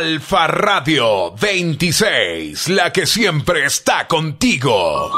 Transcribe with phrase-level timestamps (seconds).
[0.00, 5.12] Alfa Radio 26, la que siempre está contigo.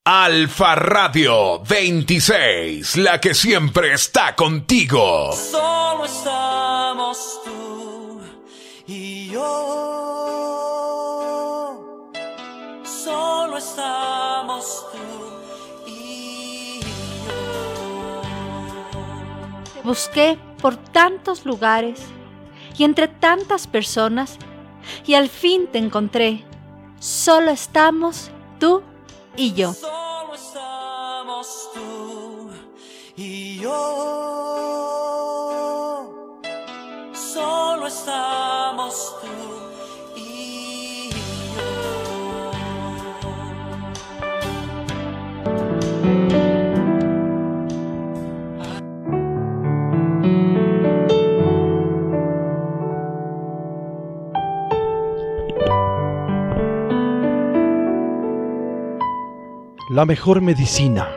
[0.05, 5.33] Alfa Radio 26, la que siempre está contigo.
[5.33, 8.21] Solo estamos tú
[8.87, 9.41] y yo.
[12.85, 14.94] Solo estamos tú.
[19.85, 22.01] Busqué por tantos lugares
[22.75, 24.39] y entre tantas personas
[25.05, 26.43] y al fin te encontré.
[26.99, 28.81] Solo estamos tú
[29.37, 29.75] y yo.
[59.95, 61.07] La mejor medicina.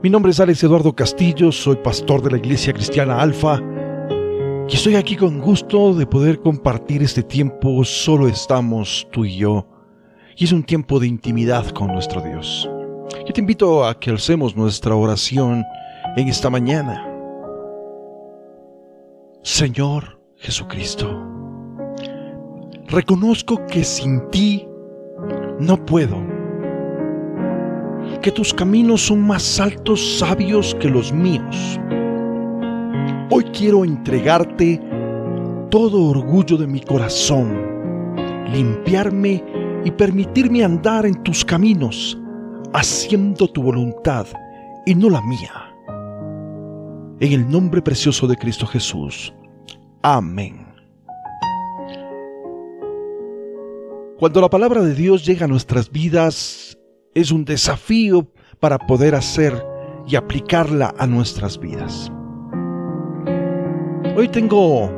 [0.00, 3.60] Mi nombre es Alex Eduardo Castillo, soy pastor de la Iglesia Cristiana Alfa
[4.68, 7.84] y estoy aquí con gusto de poder compartir este tiempo.
[7.84, 9.66] Solo estamos tú y yo
[10.36, 12.70] y es un tiempo de intimidad con nuestro Dios.
[13.26, 15.64] Yo te invito a que alcemos nuestra oración
[16.16, 17.04] en esta mañana.
[19.42, 21.10] Señor Jesucristo,
[22.86, 24.68] reconozco que sin ti
[25.58, 26.25] no puedo
[28.26, 31.78] que tus caminos son más altos, sabios que los míos.
[33.30, 34.80] Hoy quiero entregarte
[35.70, 37.56] todo orgullo de mi corazón,
[38.52, 39.44] limpiarme
[39.84, 42.18] y permitirme andar en tus caminos,
[42.72, 44.26] haciendo tu voluntad
[44.84, 45.72] y no la mía.
[47.20, 49.32] En el nombre precioso de Cristo Jesús.
[50.02, 50.66] Amén.
[54.18, 56.75] Cuando la palabra de Dios llega a nuestras vidas,
[57.16, 58.26] es un desafío
[58.60, 59.54] para poder hacer
[60.06, 62.12] y aplicarla a nuestras vidas.
[64.14, 64.90] Hoy tengo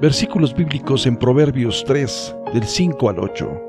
[0.00, 3.62] versículos bíblicos en Proverbios 3, del 5 al 8.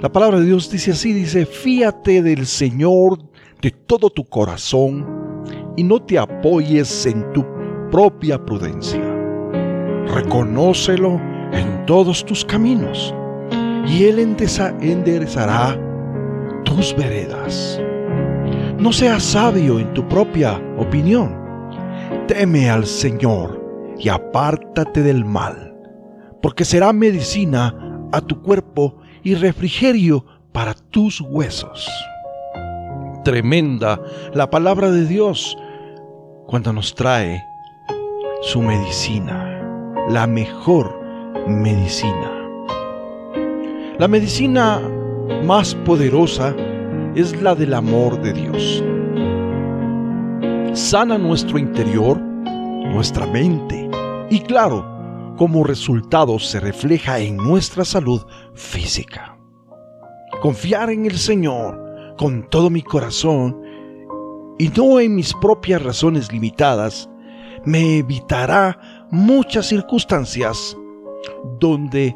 [0.00, 3.18] La palabra de Dios dice así, dice, fíate del Señor
[3.60, 5.44] de todo tu corazón
[5.76, 7.44] y no te apoyes en tu
[7.90, 9.02] propia prudencia.
[10.06, 11.20] Reconócelo
[11.52, 13.14] en todos tus caminos
[13.86, 15.78] y Él enderezará
[16.64, 17.80] tus veredas.
[18.78, 21.34] No seas sabio en tu propia opinión.
[22.26, 25.74] Teme al Señor y apártate del mal,
[26.42, 27.74] porque será medicina
[28.12, 31.88] a tu cuerpo y refrigerio para tus huesos.
[33.24, 34.00] Tremenda
[34.34, 35.56] la palabra de Dios
[36.46, 37.42] cuando nos trae
[38.42, 41.00] su medicina, la mejor
[41.48, 42.35] medicina.
[43.98, 44.78] La medicina
[45.44, 46.54] más poderosa
[47.14, 48.84] es la del amor de Dios.
[50.78, 53.88] Sana nuestro interior, nuestra mente
[54.28, 54.84] y claro,
[55.38, 58.20] como resultado se refleja en nuestra salud
[58.52, 59.38] física.
[60.42, 63.58] Confiar en el Señor con todo mi corazón
[64.58, 67.08] y no en mis propias razones limitadas
[67.64, 68.78] me evitará
[69.10, 70.76] muchas circunstancias
[71.58, 72.14] donde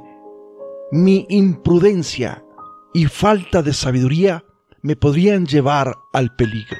[0.92, 2.44] mi imprudencia
[2.92, 4.44] y falta de sabiduría
[4.82, 6.78] me podrían llevar al peligro.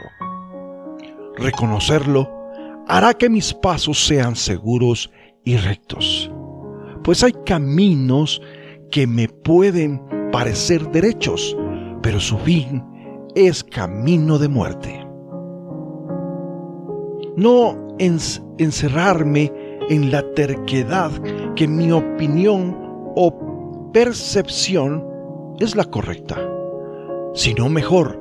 [1.37, 2.29] Reconocerlo
[2.89, 5.11] hará que mis pasos sean seguros
[5.45, 6.31] y rectos,
[7.05, 8.43] pues hay caminos
[8.91, 10.03] que me pueden
[10.33, 11.56] parecer derechos,
[12.03, 12.85] pero su fin
[13.37, 15.06] es camino de muerte.
[17.37, 17.97] No
[18.59, 19.53] encerrarme
[19.89, 21.13] en la terquedad
[21.55, 22.77] que mi opinión
[23.15, 23.50] o
[23.93, 25.05] percepción
[25.59, 26.39] es la correcta,
[27.35, 28.21] sino mejor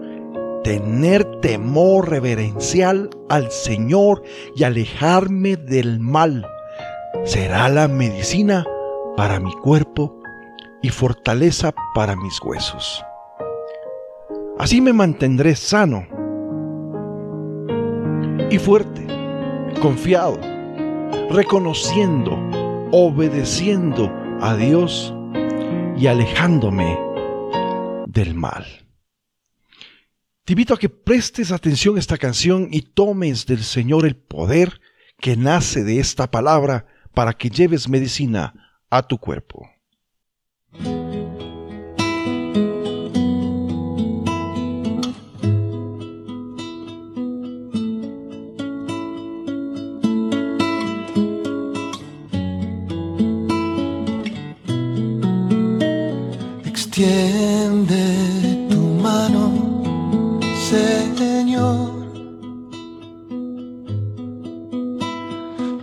[0.63, 4.23] tener temor reverencial al Señor
[4.55, 6.45] y alejarme del mal.
[7.23, 8.65] Será la medicina
[9.15, 10.15] para mi cuerpo
[10.81, 13.03] y fortaleza para mis huesos.
[14.57, 16.05] Así me mantendré sano
[18.49, 19.05] y fuerte,
[19.81, 20.37] confiado,
[21.29, 22.37] reconociendo,
[22.91, 24.11] obedeciendo
[24.41, 25.13] a Dios
[25.99, 26.97] y alejándome
[28.07, 28.65] del mal.
[30.45, 34.79] Te invito a que prestes atención a esta canción y tomes del Señor el poder
[35.19, 39.69] que nace de esta palabra para que lleves medicina a tu cuerpo.
[56.99, 59.53] Extiende tu mano,
[60.69, 61.93] Señor,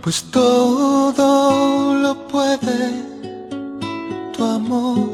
[0.03, 3.01] pues todo lo puede
[4.37, 5.09] tu amor.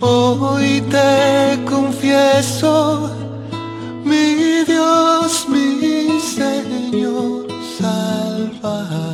[0.00, 3.08] Hoy te confieso,
[4.04, 7.46] mi Dios, mi Señor
[7.78, 9.11] Salvador.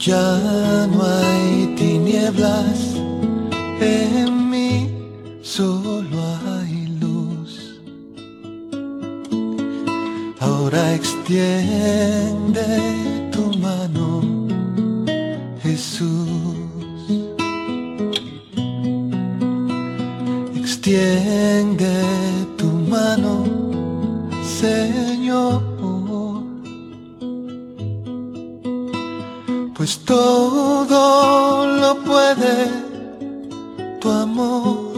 [0.00, 2.96] Ya no hay tinieblas
[3.82, 4.88] en mí,
[5.42, 6.16] solo
[6.46, 7.78] hay luz.
[10.40, 12.64] Ahora extiende
[13.30, 14.22] tu mano,
[15.62, 16.56] Jesús.
[20.56, 21.92] Extiende
[22.56, 23.44] tu mano,
[24.42, 25.69] Señor.
[30.10, 32.68] Todo lo puede
[34.00, 34.90] tu amor.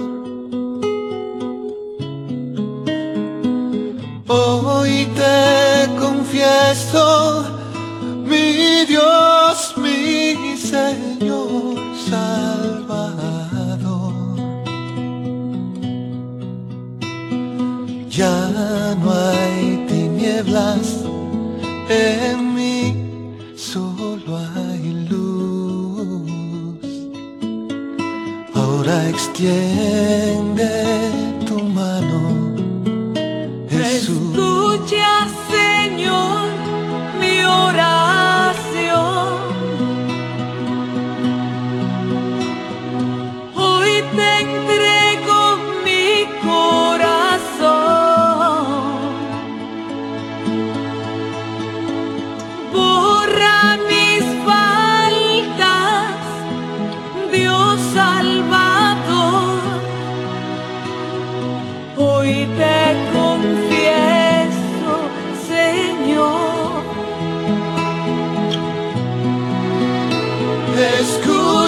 [4.27, 7.45] Hoy te confieso,
[8.25, 9.42] mi Dios,
[29.45, 29.92] Ahora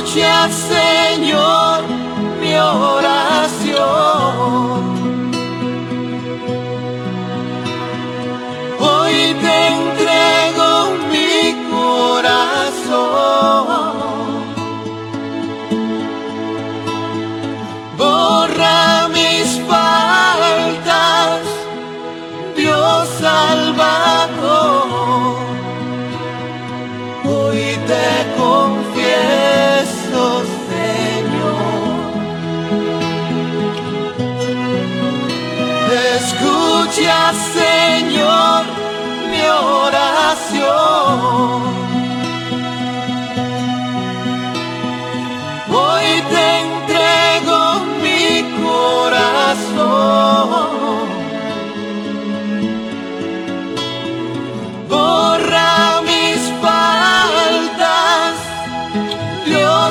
[0.04, 1.82] Escucha, Señor,
[2.38, 4.13] mi oración.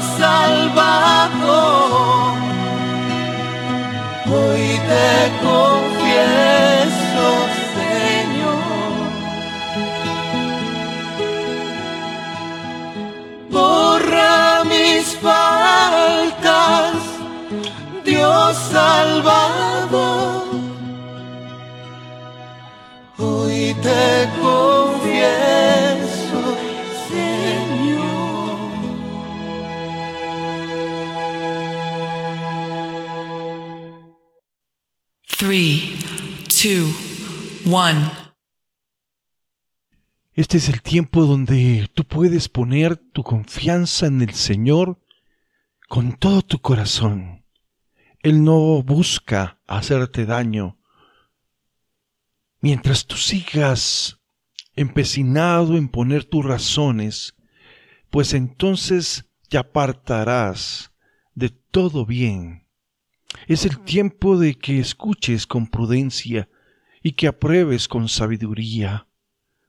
[0.03, 1.93] Dios Salvador.
[4.25, 5.11] Hoy te
[5.47, 7.27] confieso,
[7.77, 8.67] Señor.
[13.49, 16.95] Borra mis faltas,
[18.03, 20.43] Dios Salvador.
[23.17, 25.52] Hoy te confieso,
[40.33, 45.01] Este es el tiempo donde tú puedes poner tu confianza en el Señor
[45.89, 47.45] con todo tu corazón.
[48.19, 50.77] Él no busca hacerte daño.
[52.61, 54.19] Mientras tú sigas
[54.75, 57.33] empecinado en poner tus razones,
[58.11, 60.91] pues entonces te apartarás
[61.33, 62.67] de todo bien.
[63.47, 66.47] Es el tiempo de que escuches con prudencia
[67.03, 69.07] y que apruebes con sabiduría,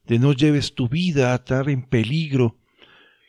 [0.05, 2.59] de no lleves tu vida a estar en peligro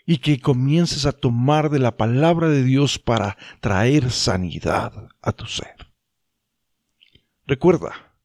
[0.05, 5.47] y que comiences a tomar de la palabra de Dios para traer sanidad a tu
[5.47, 5.75] ser.
[7.47, 8.15] Recuerda,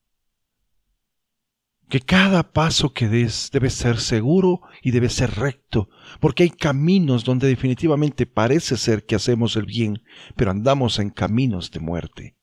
[1.91, 5.89] que cada paso que des debe ser seguro y debe ser recto,
[6.21, 10.03] porque hay caminos donde definitivamente parece ser que hacemos el bien,
[10.37, 12.37] pero andamos en caminos de muerte.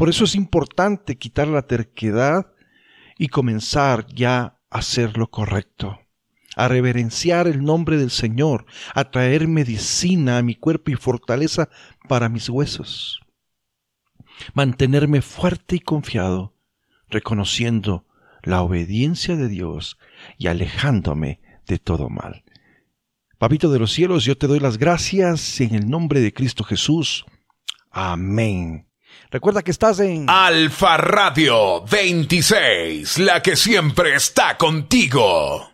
[0.00, 2.54] Por eso es importante quitar la terquedad
[3.18, 6.00] y comenzar ya a hacer lo correcto,
[6.56, 8.64] a reverenciar el nombre del Señor,
[8.94, 11.68] a traer medicina a mi cuerpo y fortaleza
[12.08, 13.20] para mis huesos.
[14.54, 16.54] Mantenerme fuerte y confiado,
[17.10, 18.06] reconociendo
[18.42, 19.98] la obediencia de Dios
[20.38, 22.44] y alejándome de todo mal.
[23.36, 27.26] Papito de los cielos, yo te doy las gracias en el nombre de Cristo Jesús.
[27.90, 28.89] Amén.
[29.30, 35.70] Recuerda que estás en Alfa Radio 26, la que siempre está contigo.